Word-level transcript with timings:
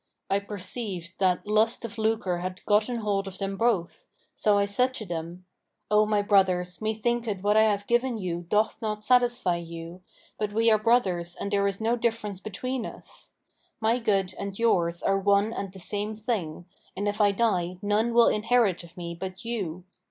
I 0.31 0.39
perceived 0.39 1.13
that 1.19 1.45
lust 1.45 1.85
of 1.85 1.99
lucre 1.99 2.39
had 2.39 2.65
gotten 2.65 3.01
hold 3.01 3.27
of 3.27 3.37
them 3.37 3.55
both; 3.55 4.07
so 4.35 4.57
I 4.57 4.65
said 4.65 4.95
to 4.95 5.05
them, 5.05 5.45
'O 5.91 6.07
my 6.07 6.23
brothers, 6.23 6.79
methinketh 6.79 7.43
what 7.43 7.55
I 7.55 7.65
have 7.71 7.85
given 7.85 8.17
you 8.17 8.47
doth 8.49 8.77
not 8.81 9.05
satisfy 9.05 9.57
you; 9.57 10.01
but 10.39 10.53
we 10.53 10.71
are 10.71 10.79
brothers 10.79 11.35
and 11.35 11.51
there 11.51 11.67
is 11.67 11.79
no 11.79 11.95
difference 11.95 12.39
between 12.39 12.83
us. 12.83 13.33
My 13.79 13.99
good 13.99 14.33
and 14.39 14.57
yours 14.57 15.03
are 15.03 15.19
one 15.19 15.53
and 15.53 15.71
the 15.71 15.77
same 15.79 16.15
thing, 16.15 16.65
and 16.97 17.07
if 17.07 17.21
I 17.21 17.31
die 17.31 17.77
none 17.83 18.11
will 18.11 18.27
inherit 18.27 18.83
of 18.83 18.97
me 18.97 19.13
but 19.13 19.45
you.' 19.45 19.83